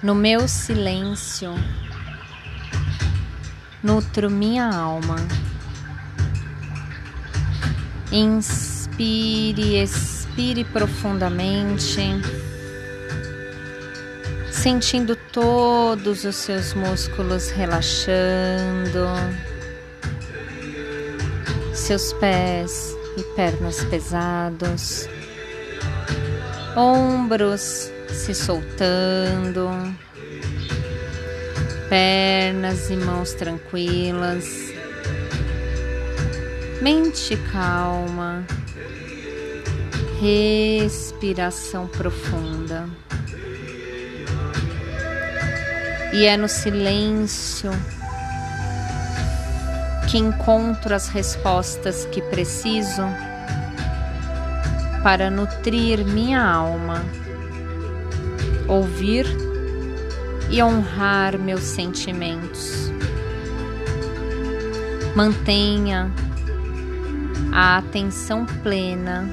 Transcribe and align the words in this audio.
No 0.00 0.14
meu 0.14 0.46
silêncio, 0.46 1.52
nutro 3.82 4.30
minha 4.30 4.72
alma. 4.72 5.16
Inspire, 8.12 9.82
expire 9.82 10.62
profundamente, 10.62 12.00
sentindo 14.52 15.16
todos 15.32 16.24
os 16.24 16.36
seus 16.36 16.74
músculos 16.74 17.50
relaxando, 17.50 19.04
seus 21.74 22.12
pés 22.12 22.96
e 23.16 23.24
pernas 23.34 23.82
pesados, 23.86 25.08
ombros 26.76 27.90
se 28.08 28.34
soltando, 28.34 29.70
pernas 31.88 32.90
e 32.90 32.96
mãos 32.96 33.32
tranquilas, 33.32 34.44
mente 36.80 37.36
calma, 37.52 38.44
respiração 40.20 41.86
profunda. 41.86 42.88
E 46.12 46.24
é 46.24 46.36
no 46.36 46.48
silêncio 46.48 47.70
que 50.10 50.16
encontro 50.16 50.94
as 50.94 51.08
respostas 51.08 52.06
que 52.06 52.22
preciso 52.22 53.02
para 55.02 55.30
nutrir 55.30 56.04
minha 56.04 56.42
alma 56.42 57.04
ouvir 58.68 59.26
e 60.50 60.62
honrar 60.62 61.38
meus 61.38 61.62
sentimentos. 61.62 62.92
Mantenha 65.16 66.12
a 67.52 67.78
atenção 67.78 68.46
plena 68.62 69.28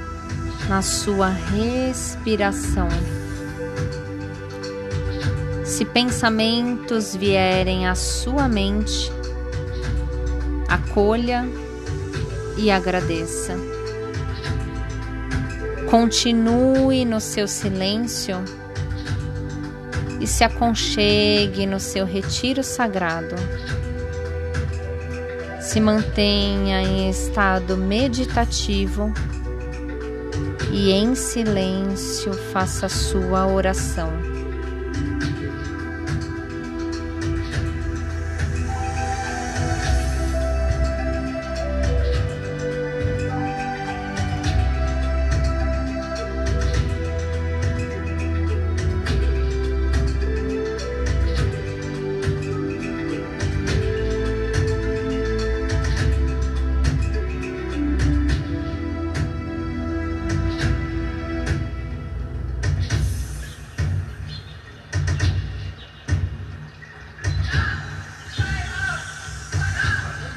na 0.67 0.81
sua 0.81 1.30
respiração. 1.30 2.88
Se 5.64 5.84
pensamentos 5.84 7.16
vierem 7.16 7.88
à 7.88 7.94
sua 7.94 8.48
mente, 8.48 9.11
acolha 10.70 11.45
e 12.58 12.72
agradeça. 12.72 13.75
Continue 15.89 17.05
no 17.05 17.22
seu 17.22 17.47
silêncio 17.47 18.44
e 20.19 20.27
se 20.27 20.44
aconchegue 20.44 21.66
no 21.66 21.80
seu 21.80 22.05
retiro 22.05 22.64
sagrado. 22.64 23.36
Se 25.61 25.80
mantenha 25.80 26.81
em 26.81 27.09
estado 27.09 27.77
meditativo 27.77 29.14
e 30.72 30.92
em 30.92 31.16
silêncio 31.16 32.33
faça 32.52 32.89
sua 32.89 33.47
oração. 33.47 34.34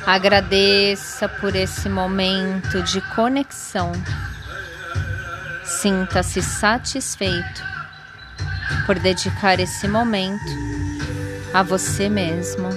Agradeça 0.08 1.28
por 1.28 1.54
esse 1.54 1.86
momento 1.86 2.82
de 2.82 2.98
conexão. 3.14 3.92
Sinta-se 5.62 6.40
satisfeito 6.40 7.62
por 8.86 8.98
dedicar 8.98 9.60
esse 9.60 9.86
momento 9.86 10.50
a 11.52 11.62
você 11.62 12.08
mesmo. 12.08 12.70